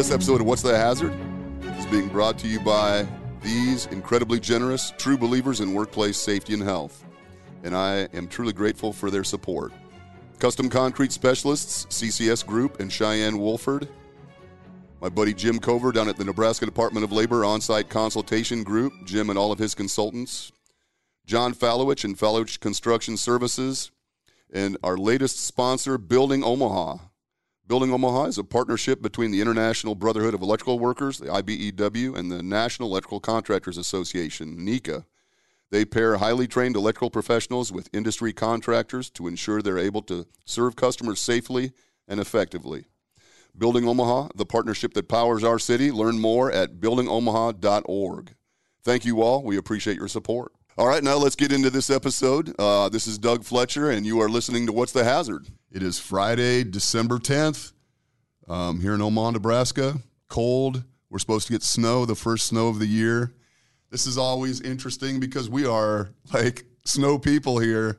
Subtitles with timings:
[0.00, 1.12] This episode of What's the Hazard
[1.76, 3.06] is being brought to you by
[3.42, 7.04] these incredibly generous, true believers in workplace safety and health.
[7.64, 9.74] And I am truly grateful for their support.
[10.38, 13.88] Custom Concrete Specialists, CCS Group, and Cheyenne Wolford.
[15.02, 18.94] My buddy Jim Cover down at the Nebraska Department of Labor On Site Consultation Group,
[19.04, 20.50] Jim and all of his consultants.
[21.26, 23.90] John Fallowich and Fallowich Construction Services.
[24.50, 27.09] And our latest sponsor, Building Omaha.
[27.70, 32.28] Building Omaha is a partnership between the International Brotherhood of Electrical Workers, the IBEW, and
[32.28, 35.04] the National Electrical Contractors Association, NECA.
[35.70, 40.74] They pair highly trained electrical professionals with industry contractors to ensure they're able to serve
[40.74, 41.70] customers safely
[42.08, 42.86] and effectively.
[43.56, 45.92] Building Omaha, the partnership that powers our city.
[45.92, 48.34] Learn more at buildingomaha.org.
[48.82, 49.44] Thank you all.
[49.44, 50.50] We appreciate your support.
[50.76, 52.52] All right, now let's get into this episode.
[52.58, 55.46] Uh, this is Doug Fletcher, and you are listening to What's the Hazard?
[55.72, 57.72] It is Friday, December 10th,
[58.48, 60.00] um, here in Omaha, Nebraska.
[60.28, 60.82] Cold.
[61.10, 63.32] We're supposed to get snow, the first snow of the year.
[63.90, 67.98] This is always interesting because we are like snow people here,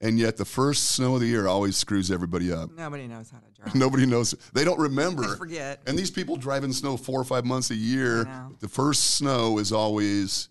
[0.00, 2.70] and yet the first snow of the year always screws everybody up.
[2.72, 3.74] Nobody knows how to drive.
[3.74, 4.34] Nobody knows.
[4.54, 5.28] They don't remember.
[5.28, 5.82] They forget.
[5.86, 8.26] And these people drive in snow four or five months a year.
[8.60, 10.48] The first snow is always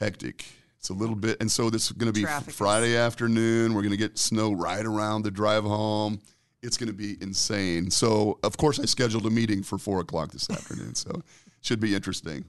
[0.00, 0.44] hectic.
[0.78, 3.74] It's a little bit, and so this is going to be Traffic is- Friday afternoon.
[3.74, 6.20] We're going to get snow right around the drive home.
[6.62, 7.90] It's going to be insane.
[7.90, 10.94] So, of course, I scheduled a meeting for four o'clock this afternoon.
[10.94, 11.22] So,
[11.60, 12.44] should be interesting.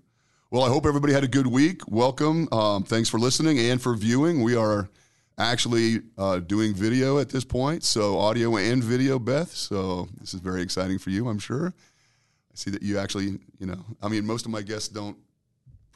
[0.49, 1.81] Well, I hope everybody had a good week.
[1.87, 2.47] Welcome.
[2.51, 4.41] Um, thanks for listening and for viewing.
[4.43, 4.89] We are
[5.37, 9.51] actually uh, doing video at this point, so audio and video, Beth.
[9.51, 11.67] So this is very exciting for you, I'm sure.
[11.67, 15.17] I see that you actually, you know, I mean, most of my guests don't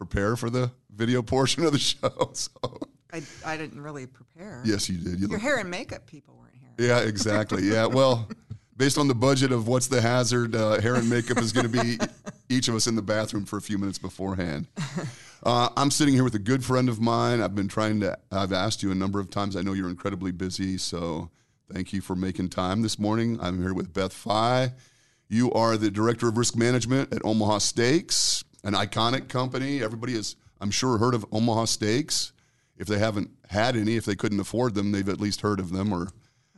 [0.06, 2.32] prepare for the video portion of the show.
[2.34, 2.50] So
[3.14, 4.62] I, I didn't really prepare.
[4.66, 5.20] yes, you did.
[5.20, 6.88] You Your hair and makeup people weren't here.
[6.90, 7.64] yeah, exactly.
[7.64, 8.28] Yeah, well,
[8.78, 11.84] based on the budget of what's the hazard, uh, hair and makeup is going to
[11.84, 12.00] be
[12.50, 14.68] each of us in the bathroom for a few minutes beforehand.
[15.44, 17.42] Uh, I'm sitting here with a good friend of mine.
[17.42, 18.18] I've been trying to.
[18.32, 19.56] I've asked you a number of times.
[19.56, 21.30] I know you're incredibly busy, so
[21.72, 23.38] thank you for making time this morning.
[23.40, 24.74] I'm here with Beth Fye.
[25.30, 29.84] You are the director of risk management at Omaha Steaks, an iconic company.
[29.84, 32.34] Everybody has, I'm sure, heard of Omaha Steaks.
[32.78, 35.72] If they haven't had any, if they couldn't afford them, they've at least heard of
[35.72, 36.08] them or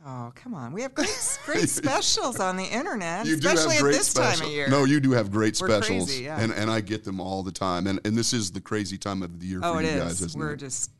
[0.06, 0.72] Oh, come on.
[0.72, 1.08] We have great,
[1.46, 4.40] great specials on the internet, You especially at this specials.
[4.40, 4.68] time of year.
[4.68, 6.38] No, you do have great We're specials, crazy, yeah.
[6.38, 7.86] and and I get them all the time.
[7.86, 10.02] And and this is the crazy time of the year oh, for you is.
[10.02, 10.58] guys, isn't We're it?
[10.58, 10.90] just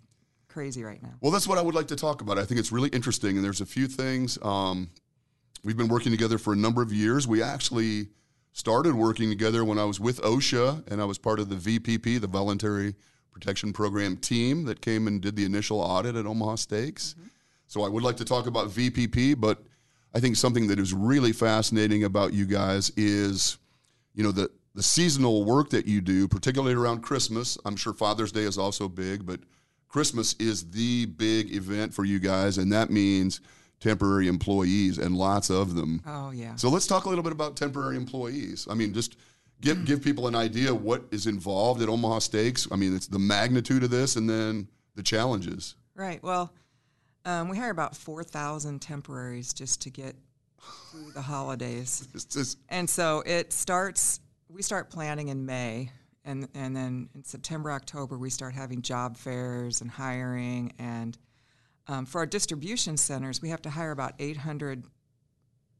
[0.48, 1.12] crazy right now.
[1.20, 2.38] Well, that's what I would like to talk about.
[2.38, 4.38] I think it's really interesting, and there's a few things.
[4.40, 4.88] Um,
[5.64, 7.28] we've been working together for a number of years.
[7.28, 8.08] We actually
[8.54, 12.20] started working together when I was with OSHA, and I was part of the VPP,
[12.20, 12.94] the Voluntary
[13.32, 17.14] Protection Program team that came and did the initial audit at Omaha Steaks.
[17.18, 17.28] Mm-hmm.
[17.66, 19.64] So I would like to talk about VPP, but
[20.14, 23.58] I think something that is really fascinating about you guys is,
[24.14, 27.56] you know, the the seasonal work that you do, particularly around Christmas.
[27.64, 29.38] I'm sure Father's Day is also big, but
[29.88, 33.40] Christmas is the big event for you guys, and that means
[33.84, 36.00] temporary employees and lots of them.
[36.06, 36.56] Oh, yeah.
[36.56, 38.66] So let's talk a little bit about temporary employees.
[38.70, 39.16] I mean, just
[39.60, 42.66] give give people an idea what is involved at Omaha Steaks.
[42.72, 45.74] I mean, it's the magnitude of this, and then the challenges.
[45.94, 46.22] Right.
[46.22, 46.50] Well,
[47.26, 50.16] um, we hire about 4,000 temporaries just to get
[50.90, 52.08] through the holidays.
[52.14, 55.90] It's just And so it starts, we start planning in May.
[56.24, 60.72] And, and then in September, October, we start having job fairs and hiring.
[60.78, 61.18] And
[61.86, 64.84] um, for our distribution centers, we have to hire about 800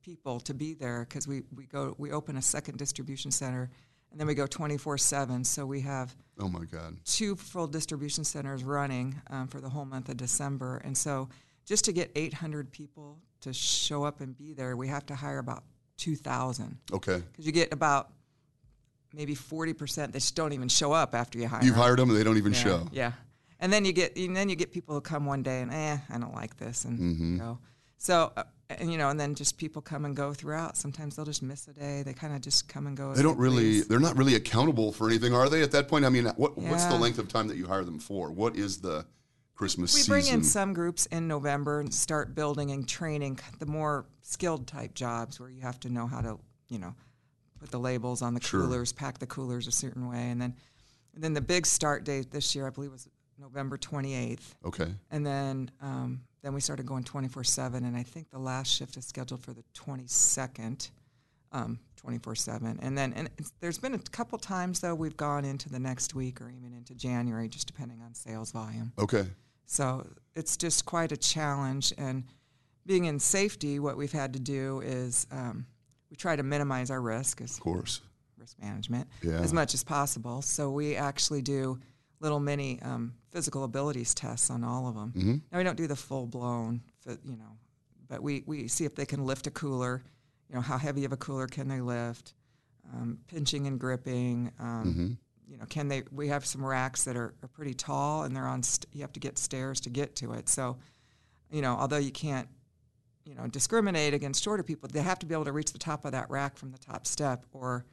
[0.02, 3.70] people to be there because we, we go we open a second distribution center
[4.10, 6.96] and then we go 24 7 so we have oh my god.
[7.04, 10.82] two full distribution centers running um, for the whole month of December.
[10.84, 11.28] And so
[11.64, 15.38] just to get 800 people to show up and be there, we have to hire
[15.38, 15.64] about
[15.96, 18.10] 2,000 Okay, because you get about
[19.14, 21.82] maybe 40% that just don't even show up after you hire you've them.
[21.82, 22.88] hired them, and they don't even yeah, show.
[22.92, 23.12] Yeah.
[23.64, 25.96] And then you get and then you get people who come one day and eh,
[26.10, 27.38] I don't like this and Mm-hmm.
[27.38, 27.58] go.
[27.96, 30.76] So uh, and you know, and then just people come and go throughout.
[30.76, 32.02] Sometimes they'll just miss a day.
[32.02, 33.14] They kind of just come and go.
[33.14, 33.80] They don't really.
[33.80, 35.62] They're not really accountable for anything, are they?
[35.62, 37.98] At that point, I mean, what, what's the length of time that you hire them
[37.98, 38.30] for?
[38.30, 39.06] What is the
[39.54, 40.12] Christmas We season?
[40.12, 44.92] bring in some groups in November and start building and training the more skilled type
[44.94, 46.94] jobs where you have to know how to, you know,
[47.60, 48.60] put the labels on the Sure.
[48.62, 50.54] coolers, pack the coolers a certain way, and then,
[51.14, 53.08] and then the big start date this year, I believe, was
[53.38, 58.38] November 28th, okay, and then um, then we started going 24/7, and I think the
[58.38, 60.90] last shift is scheduled for the 22nd.
[61.52, 65.68] Um, 24/7, and then and it's, there's been a couple times though we've gone into
[65.70, 68.92] the next week or even into January, just depending on sales volume.
[68.98, 69.24] okay,
[69.66, 70.04] So
[70.34, 71.92] it's just quite a challenge.
[71.96, 72.24] And
[72.86, 75.64] being in safety, what we've had to do is um,
[76.10, 77.40] we try to minimize our risk.
[77.40, 78.00] As of course.
[78.36, 79.38] risk management Yeah.
[79.40, 80.42] as much as possible.
[80.42, 81.78] So we actually do
[82.20, 85.12] little mini um, physical abilities tests on all of them.
[85.16, 85.36] Mm-hmm.
[85.52, 87.58] Now we don't do the full blown, you know,
[88.08, 90.02] but we, we see if they can lift a cooler.
[90.48, 92.34] You know, how heavy of a cooler can they lift?
[92.92, 94.52] Um, pinching and gripping.
[94.58, 95.12] Um, Mm-hmm.
[95.46, 96.04] You know, can they?
[96.10, 98.62] We have some racks that are, are pretty tall, and they're on.
[98.62, 100.48] St- you have to get stairs to get to it.
[100.48, 100.78] So,
[101.50, 102.48] you know, although you can't,
[103.26, 106.06] you know, discriminate against shorter people, they have to be able to reach the top
[106.06, 107.84] of that rack from the top step, or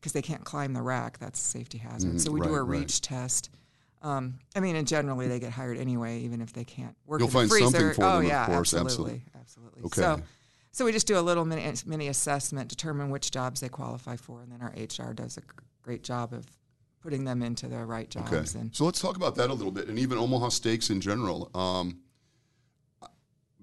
[0.00, 2.14] because they can't climb the rack, that's a safety hazard.
[2.14, 2.80] Mhm, so we do right, a right.
[2.80, 3.50] reach test.
[4.02, 7.20] Um, I mean, and generally they get hired anyway, even if they can't work.
[7.20, 7.94] You'll in the find something freezer.
[7.94, 9.82] for oh, them, of yeah, course, absolutely, absolutely.
[9.82, 9.82] absolutely.
[9.84, 10.00] Okay.
[10.00, 10.22] So,
[10.72, 14.42] so we just do a little mini, mini assessment, determine which jobs they qualify for,
[14.42, 15.42] and then our HR does a
[15.82, 16.46] great job of
[17.02, 18.32] putting them into the right jobs.
[18.32, 18.60] Okay.
[18.60, 21.50] And So let's talk about that a little bit, and even Omaha Steaks in general.
[21.54, 21.98] Um,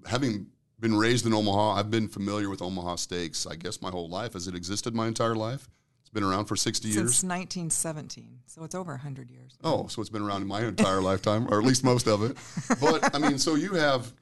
[0.06, 0.48] having
[0.80, 3.48] been raised in Omaha, I've been familiar with Omaha Steaks.
[3.48, 4.33] I guess my whole life.
[4.33, 5.68] Has it existed my entire life?
[6.07, 7.24] It's been around for sixty since years.
[7.25, 9.57] 1917, so it's over 100 years.
[9.62, 12.38] Oh, so it's been around in my entire lifetime, or at least most of it.
[12.80, 14.13] But I mean, so you have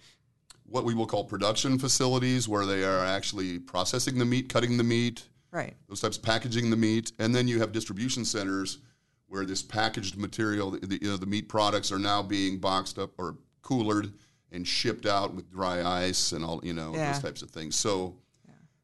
[0.65, 4.83] what we will call production facilities where they are actually processing the meat, cutting the
[4.83, 5.75] meat, Right.
[5.87, 8.79] those types of packaging the meat, and then you have distribution centers
[9.27, 12.97] where this packaged material, the, the, you know, the meat products are now being boxed
[12.97, 14.11] up or coolered
[14.51, 17.11] and shipped out with dry ice and all, you know, Yeah.
[17.11, 17.75] those types of things.
[17.75, 18.15] So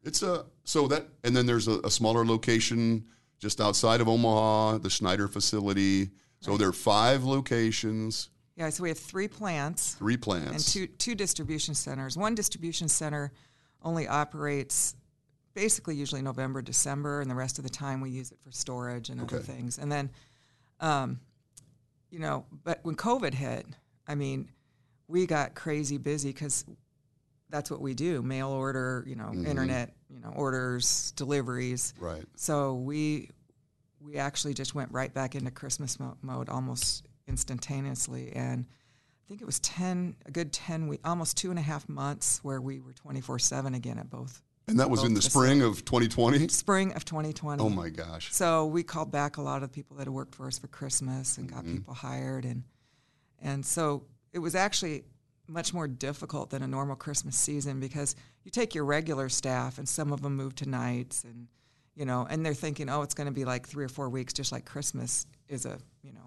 [0.04, 3.04] it's a so that, and then there's a, a smaller location
[3.40, 6.12] just outside of Omaha, the Schneider facility.
[6.40, 8.70] So there are five locations, Yeah.
[8.70, 9.96] So we have three plants.
[9.96, 10.52] three plants.
[10.52, 12.18] and two two distribution centers.
[12.18, 13.32] One distribution center
[13.84, 14.96] only operates
[15.54, 19.10] basically usually November, December, and the rest of the time we use it for storage
[19.10, 19.78] and other things.
[19.78, 20.10] And then,
[20.80, 21.20] um,
[22.10, 23.66] you know, but when COVID hit,
[24.08, 24.48] I mean,
[25.10, 26.64] we got crazy busy because
[27.50, 29.46] that's what we do: mail order, you know, Mm-hmm.
[29.46, 31.94] internet, you know, orders, deliveries.
[32.00, 32.24] right.
[32.36, 33.30] So we
[34.00, 39.42] we actually just went right back into Christmas mo- mode almost instantaneously, and I think
[39.42, 42.80] it was ten a good ten week, almost two and a half months where we
[42.80, 46.48] were twenty four seven again at both And that was in the spring of 2020.
[46.50, 47.64] spring of twenty twenty.
[47.64, 48.34] Oh my gosh.
[48.34, 51.38] So we called back a lot of people that had worked for us for Christmas
[51.38, 51.78] and got Mm-hmm.
[51.78, 52.64] people hired, and
[53.40, 54.04] and so
[54.34, 55.04] it was actually
[55.52, 59.88] much more difficult than a normal Christmas season because you take your regular staff and
[59.88, 61.48] some of them move to nights and
[61.96, 64.32] you know and they're thinking oh it's going to be like three or four weeks
[64.34, 66.20] just like Christmas is a you know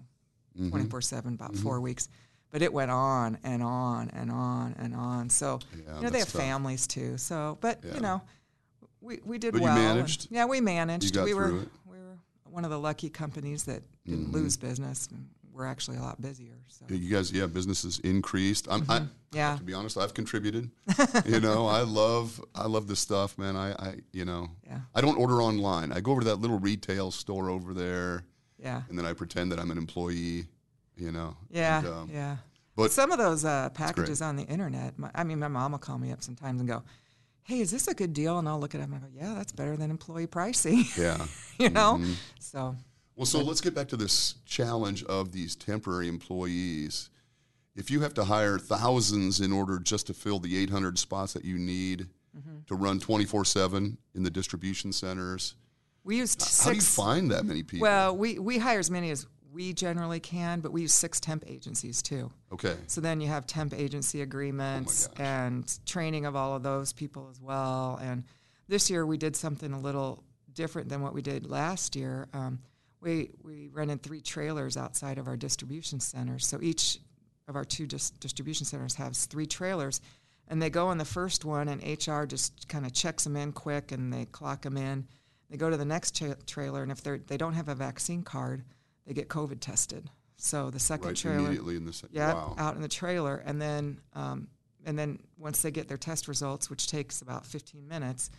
[0.57, 0.69] Mm-hmm.
[0.69, 2.07] 24 7 about four weeks
[2.49, 6.19] but it went on and on and on and on so Yeah, you know they
[6.19, 6.41] have tough.
[6.41, 7.95] families too so but Yeah.
[7.95, 8.21] you know
[9.01, 10.27] we, we did But well managed?
[10.31, 11.67] yeah we managed we were it?
[11.85, 14.31] we were one of the lucky companies that didn't Mm-hmm.
[14.33, 15.09] lose business.
[15.11, 16.57] And we're actually a lot busier.
[16.67, 18.67] So You guys, yeah, businesses increased.
[18.69, 19.07] I'm, I, Mm-hmm.
[19.31, 19.57] Yeah.
[19.57, 20.69] To be honest, I've contributed.
[21.25, 23.55] you know, I love, I love this stuff, man.
[23.57, 24.79] I, I, you know, Yeah.
[24.93, 25.91] I don't order online.
[25.91, 28.23] I go over to that little retail store over there,
[28.57, 30.45] yeah, and then I pretend that I'm an employee.
[30.97, 31.35] You know.
[31.49, 32.37] yeah, And, um, yeah.
[32.77, 34.97] but- some of those uh, packages on the internet.
[34.97, 36.83] My, I mean, my mom will call me up sometimes and go,
[37.43, 39.33] "Hey, is this a good deal?" And I'll look at it and I go, "Yeah,
[39.35, 41.25] that's better than employee pricing." Yeah.
[41.59, 41.95] you know.
[41.99, 42.13] Mm-hmm.
[42.39, 42.77] So
[43.15, 47.09] Well, so let's get back to this challenge of these temporary employees.
[47.75, 51.45] If you have to hire thousands in order just to fill the 800 spots that
[51.45, 52.63] you need Mm-hmm.
[52.67, 55.55] to run 24 7 in the distribution centers,
[56.03, 57.83] we used how do you find that many people?
[57.83, 61.45] well, we we hire as many as we generally can, but we use six temp
[61.47, 62.29] agencies too.
[62.51, 62.75] okay.
[62.87, 65.17] So then you have temp agency agreements gosh.
[65.25, 67.97] and training of all of those people as well.
[68.03, 68.25] And
[68.67, 72.27] this year we did something a little different than what we did last year.
[72.33, 72.59] Um,
[73.05, 76.45] we we rented three trailers outside of our distribution centers.
[76.47, 76.99] So each
[77.47, 80.01] of our two dis- distribution centers has three trailers,
[80.47, 83.53] and they go in the first one, and HR just kind of checks them in
[83.53, 85.07] quick, and they clock them in.
[85.49, 88.23] They go to the next tra- trailer, and if they they don't have a vaccine
[88.23, 88.63] card,
[89.05, 90.09] they get COVID tested.
[90.37, 92.55] So the second Right trailer, immediately in the se- yeah, wow.
[92.57, 94.47] out in the trailer, and then um,
[94.83, 98.31] and then once they get their test results, which takes about 15 minutes,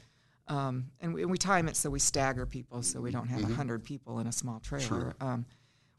[0.48, 3.40] um, and, we, and we time it so we stagger people, so we don't have
[3.40, 5.14] a 100 people in a small trailer.
[5.20, 5.44] Um,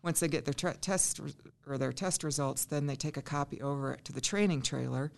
[0.03, 1.35] once they get their tra- test res-
[1.67, 5.11] or their test results, then they take a copy over to the training trailer,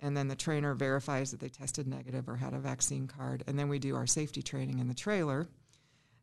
[0.00, 3.58] and then the trainer verifies that they tested negative or had a vaccine card, and
[3.58, 5.46] then we do our safety training in the trailer.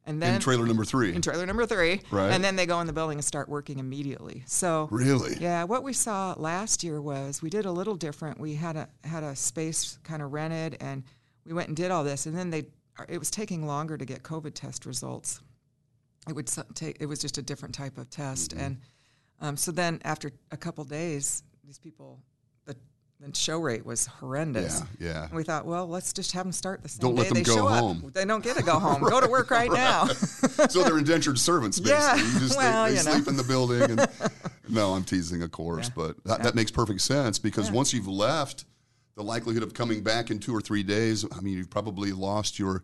[0.06, 1.14] And then in trailer number three.
[1.14, 2.32] in trailer number three, Right.
[2.32, 4.42] and then they go in the building and start working immediately.
[4.48, 5.36] So really?
[5.38, 8.40] yeah, what we saw last year was we did a little different.
[8.40, 11.04] We had a had a space kind of rented, and
[11.48, 12.66] we went and did all this, and then they
[13.08, 15.42] it was taking longer to get COVID test results.
[16.28, 18.78] It would take it was just a different type of test, and
[19.40, 22.20] um, so then after a couple days, these people
[22.66, 22.76] the
[23.22, 24.82] the show rate was horrendous.
[25.00, 25.24] Yeah, yeah.
[25.26, 27.36] And we thought, well, let's just have them start the same Don't day let them
[27.38, 28.04] they go show home.
[28.06, 28.14] up.
[28.14, 29.02] They don't get to go home.
[29.02, 30.08] go to work right, now.
[30.70, 31.98] so they're indentured servants, basically.
[31.98, 33.12] Yeah, You just, well, they, they you know.
[33.14, 33.82] sleep in the building.
[33.84, 34.08] And,
[34.68, 38.66] no, I'm teasing, of course, but that, that makes perfect sense because once you've left,
[39.18, 42.58] the likelihood of coming back in two or three days, I mean, you've probably lost
[42.60, 42.84] your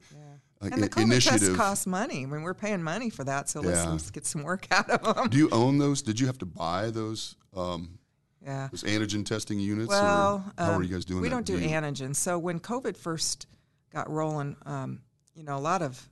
[0.62, 1.40] uh, And the COVID initiative.
[1.40, 2.24] tests cost money.
[2.24, 5.16] I mean, we're paying money for that, so let's, let's get some work out of
[5.16, 5.30] them.
[5.30, 6.02] Do you own those?
[6.02, 8.00] Did you have to buy those um,
[8.44, 8.68] Yeah.
[8.72, 9.90] those antigen testing units?
[9.90, 11.36] Well, how are um, you guys doing We that?
[11.36, 12.16] don't do you- antigen.
[12.16, 13.46] So when COVID first
[13.94, 15.02] got rolling, um,
[15.36, 16.10] you know, a lot of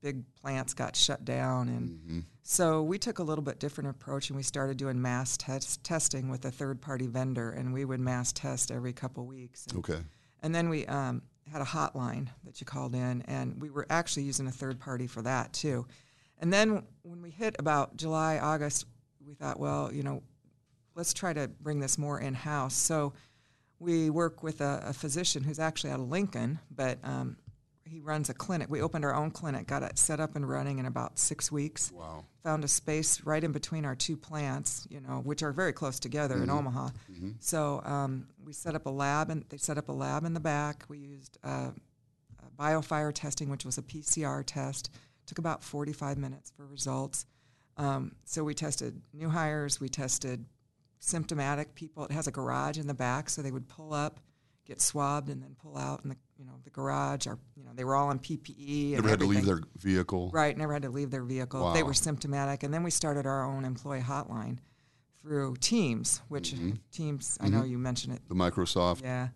[0.00, 2.20] big plants got shut down, and Mm-hmm.
[2.50, 6.28] So we took a little bit different approach, and we started doing mass test testing
[6.28, 9.66] with a third party vendor, and we would mass test every couple weeks.
[9.68, 10.00] And, Okay.
[10.42, 14.24] and then we um, had a hotline that you called in, and we were actually
[14.24, 15.86] using a third party for that too.
[16.40, 18.84] And then when we hit about July, August,
[19.24, 20.20] we thought, well, you know,
[20.96, 22.74] let's try to bring this more in house.
[22.74, 23.12] So
[23.78, 27.36] we work with a, a physician who's actually out of Lincoln, but um,
[27.90, 28.68] he runs a clinic.
[28.70, 31.90] We opened our own clinic, got it set up and running in about six weeks.
[31.90, 32.24] Wow.
[32.44, 35.98] Found a space right in between our two plants, you know, which are very close
[35.98, 36.90] together in Omaha.
[37.40, 40.40] So um, we set up a lab, and they set up a lab in the
[40.40, 40.84] back.
[40.88, 41.70] We used uh,
[42.58, 44.90] biofire testing, which was a PCR test.
[45.26, 47.26] Took about 45 minutes for results.
[47.76, 49.80] Um, so we tested new hires.
[49.80, 50.44] We tested
[50.98, 52.04] symptomatic people.
[52.04, 54.20] It has a garage in the back, so they would pull up,
[54.66, 57.26] get swabbed, and then pull out in the you know the garage.
[57.26, 58.92] Or you know they were all in PPE.
[58.94, 60.30] Never had to leave their vehicle.
[60.32, 61.72] Right, never had to leave their vehicle.
[61.72, 64.58] They were symptomatic, and then we started our own employee hotline
[65.22, 66.70] through Teams, which Mm-hmm.
[66.92, 67.36] Teams.
[67.40, 68.22] I know you mentioned it.
[68.28, 69.02] The Microsoft.
[69.02, 69.28] Yeah,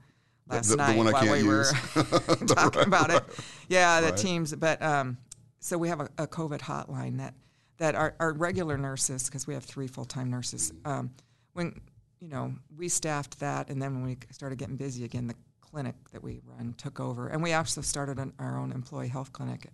[0.49, 1.73] The- last the- the night one I while can't we were use.
[2.55, 3.23] talking about it.
[3.69, 4.17] Yeah, the Right.
[4.17, 4.55] Teams.
[4.55, 5.19] But um,
[5.61, 7.35] so we have a, a COVID hotline that
[7.79, 10.73] that our, our regular nurses, because we have three full time nurses.
[10.87, 11.11] Um,
[11.53, 11.81] when
[12.21, 15.35] you know we staffed that, and then when we started getting busy again, the
[15.75, 19.33] clinic that we run took over, and we also started an, our own employee health
[19.33, 19.67] clinic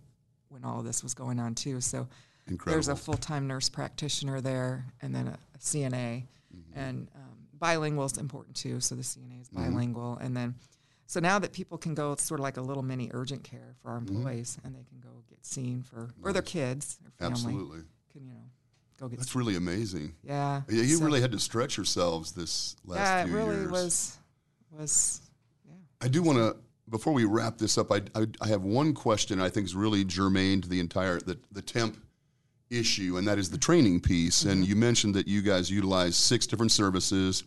[0.49, 1.79] when all of this was going on too.
[1.79, 2.07] So
[2.47, 2.71] Incredible.
[2.73, 6.79] there's a full time nurse practitioner there, and then a, a CNA, Mm-hmm.
[6.79, 8.81] and um, bilingual is important too.
[8.81, 10.55] So the CNA is bilingual, and then
[11.05, 13.75] so now that people can go, it's sort of like a little mini urgent care
[13.81, 14.15] for our Mm-hmm.
[14.17, 17.79] employees, and they can go get seen for or their kids, family Absolutely.
[18.11, 18.43] can you know
[18.99, 19.19] go get.
[19.19, 20.15] That's really amazing.
[20.23, 23.05] yeah, Yeah, you so- really had to stretch yourselves this last year.
[23.05, 23.71] yeah, it few really years.
[23.71, 24.17] was
[24.71, 25.21] was.
[26.01, 26.57] I do want to,
[26.89, 30.03] before we wrap this up, I, I, I have one question I think is really
[30.03, 31.97] germane to the entire the, the temp
[32.69, 34.43] issue, and that is the training piece.
[34.43, 37.43] And you mentioned that you guys utilize six different services.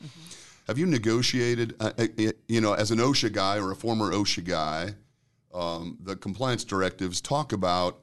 [0.66, 4.12] Have you negotiated, uh, uh, uh, you know, as an OSHA guy or a former
[4.12, 4.94] OSHA guy,
[5.52, 7.98] um, the compliance directives talk about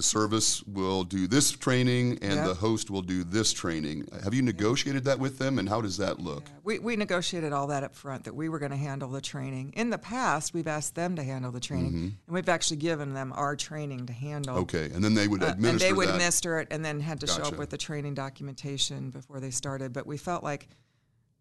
[0.00, 2.46] the service will do this training and Yeah.
[2.46, 4.08] the host will do this training.
[4.24, 6.44] Have you negotiated that with them, and how does that look?
[6.64, 9.74] We, we negotiated all that up front that we were going to handle the training.
[9.76, 13.30] In the past, we've asked them to handle the training, and we've actually given them
[13.36, 14.54] our training to handle.
[14.54, 14.62] Mm-hmm.
[14.62, 16.14] Okay, and then they would Uh, administer and they would that.
[16.14, 19.92] administer it and then had to show up with the training documentation before they started.
[19.92, 20.66] But we felt like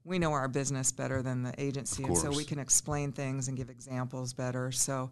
[0.03, 3.55] we know our business better than the agency, and so we can explain things and
[3.55, 4.73] give examples better.
[4.73, 5.11] So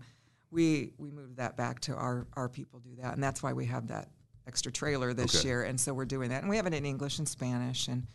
[0.51, 3.65] we we moved that back to our our people do that, and that's why we
[3.65, 4.09] have that
[4.47, 5.47] extra trailer this Okay.
[5.47, 5.63] year.
[5.63, 8.07] And so we're doing that, and we have it in English and Spanish, and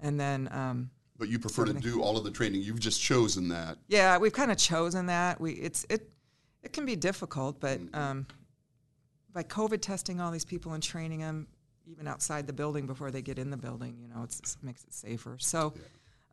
[0.00, 0.48] and then.
[0.52, 2.62] Um, But you prefer to do all of the training.
[2.62, 3.78] You've just chosen that.
[3.88, 5.40] yeah, we've kind of chosen that.
[5.40, 6.12] We it's it
[6.62, 7.94] it can be difficult, but Mm-hmm.
[8.00, 8.26] um,
[9.32, 11.46] by COVID testing all these people and training them
[11.86, 14.84] even outside the building before they get in the building, you know, it's, it makes
[14.84, 15.36] it safer.
[15.40, 15.72] So,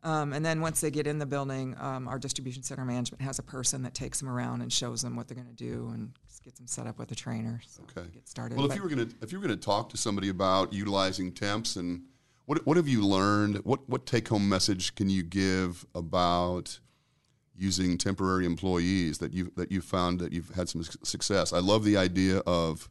[0.02, 3.38] um, and then once they get in the building, um, our distribution center management has
[3.38, 6.12] a person that takes them around and shows them what they're going to do and
[6.42, 7.60] gets them set up with a trainer.
[7.66, 8.08] So Okay.
[8.14, 8.56] Get started.
[8.56, 10.28] Well, if But- you were going to if you were going to talk to somebody
[10.28, 12.02] about utilizing temps and
[12.46, 13.58] what what have you learned?
[13.64, 16.80] What what take home message can you give about
[17.54, 21.52] using temporary employees that you that you found that you've had some success?
[21.52, 22.88] I love the idea of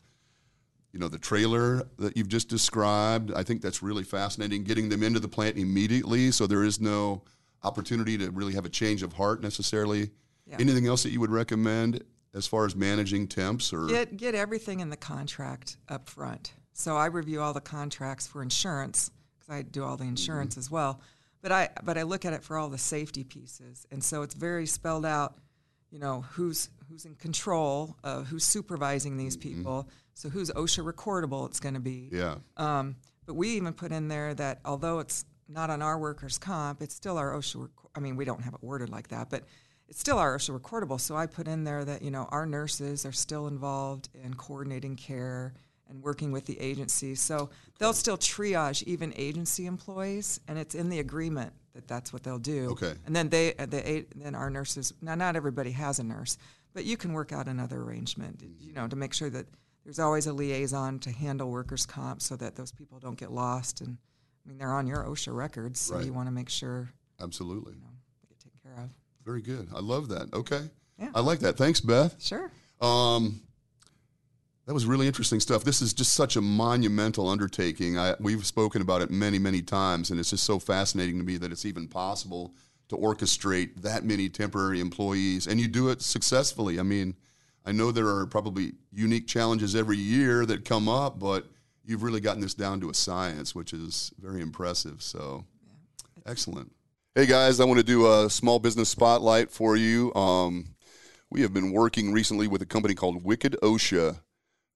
[0.92, 3.32] you know the trailer that you've just described.
[3.34, 4.64] I think that's really fascinating.
[4.64, 7.24] Getting them into the plant immediately, so there is no
[7.64, 10.12] opportunity to really have a change of heart necessarily.
[10.46, 10.58] Yeah.
[10.60, 12.04] Anything else that you would recommend
[12.34, 16.54] as far as managing temps or Get get everything in the contract up front.
[16.74, 20.60] So I review all the contracts for insurance because I do all the insurance mm-hmm.
[20.60, 21.02] as well.
[21.42, 24.36] But I but I look at it for all the safety pieces, and so it's
[24.36, 25.38] very spelled out.
[25.90, 29.58] You know who's who's in control of who's supervising these mm-hmm.
[29.58, 29.90] people.
[30.20, 31.48] So who's OSHA recordable?
[31.48, 32.10] It's going to be.
[32.12, 32.36] yeah?
[32.58, 36.82] Um, but we even put in there that although it's not on our workers' comp,
[36.82, 37.62] it's still our OSHA.
[37.62, 39.46] Rec- I mean, we don't have it worded like that, but
[39.88, 41.00] it's still our OSHA recordable.
[41.00, 44.98] So I put in there that you know our nurses are still involved in coordinating
[44.98, 45.54] care
[45.88, 47.16] and working with the agency.
[47.16, 52.24] So they'll still triage even agency employees, and it's in the agreement that that's what
[52.24, 52.72] they'll do.
[52.72, 52.94] Okay.
[53.06, 54.94] And then they, uh, the, then our nurses.
[55.02, 56.38] Now, not everybody has a nurse,
[56.74, 58.44] but you can work out another arrangement.
[58.60, 59.46] You know, to make sure that
[59.90, 63.82] there's always a liaison to handle workers' comp, so that those people don't get lost.
[63.82, 63.98] And
[64.46, 66.06] I mean, they're on your OSHA records, so Right.
[66.06, 67.74] you want to make sure Absolutely.
[67.74, 67.88] you know
[68.22, 68.92] they get taken care of.
[69.26, 69.68] Very good.
[69.74, 70.32] I love that.
[70.32, 70.70] Okay.
[71.00, 71.10] Yeah.
[71.16, 71.58] I like that.
[71.58, 72.22] Thanks, Beth.
[72.22, 72.52] Sure.
[72.82, 73.42] Um,
[74.68, 75.64] that was really interesting stuff.
[75.64, 77.98] This is just such a monumental undertaking.
[77.98, 81.38] I, we've spoken about it many, many times, and it's just so fascinating to me
[81.38, 82.54] that it's even possible
[82.90, 86.80] to orchestrate that many temporary employees, and you do it successfully.
[86.80, 87.16] I mean,
[87.66, 91.46] I know there are probably unique challenges every year that come up, but
[91.86, 95.02] you've really gotten this down to a science, which is very impressive.
[95.02, 95.46] So,
[96.26, 96.72] excellent.
[97.16, 100.14] Hey guys, I want to do a small business spotlight for you.
[100.14, 100.76] Um,
[101.30, 104.20] we have been working recently with a company called Wicked OSHA.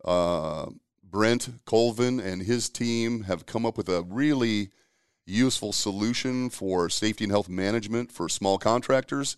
[0.03, 0.65] Uh,
[1.03, 4.71] Brent Colvin and his team have come up with a really
[5.25, 9.37] useful solution for safety and health management for small contractors.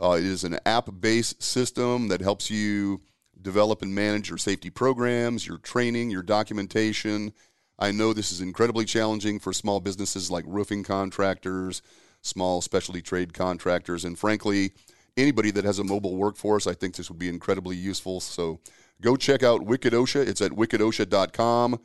[0.00, 3.00] Uh, it is an app based system that helps you
[3.40, 7.32] develop and manage your safety programs, your training, your documentation.
[7.78, 11.82] I know this is incredibly challenging for small businesses like roofing contractors,
[12.22, 14.72] small specialty trade contractors, and frankly,
[15.16, 16.66] anybody that has a mobile workforce.
[16.66, 18.20] I think this would be incredibly useful.
[18.20, 18.60] So
[19.00, 20.26] go check out Wicked OSHA.
[20.26, 21.80] It's at wickedosha.com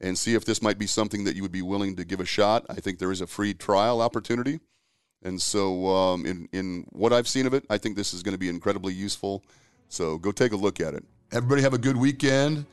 [0.00, 2.24] and see if this might be something that you would be willing to give a
[2.24, 2.64] shot.
[2.68, 4.60] I think there is a free trial opportunity.
[5.24, 8.34] And so, um, in, in what I've seen of it, I think this is going
[8.34, 9.42] to be incredibly useful.
[9.88, 11.04] So, go take a look at it.
[11.32, 12.64] Everybody, have a good weekend.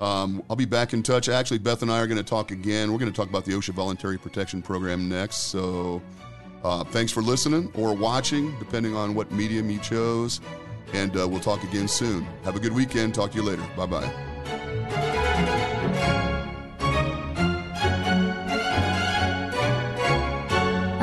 [0.00, 1.28] Um, I'll be back in touch.
[1.28, 2.90] Actually, Beth and I are going to talk again.
[2.90, 5.50] We're going to talk about the OSHA Voluntary Protection Program next.
[5.50, 6.00] So,
[6.64, 10.40] uh, thanks for listening or watching, depending on what medium you chose.
[10.92, 12.24] And uh, we'll talk again soon.
[12.44, 13.14] Have a good weekend.
[13.14, 13.64] Talk to you later.
[13.76, 15.06] Bye bye.